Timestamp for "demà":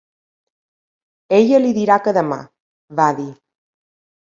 2.19-2.41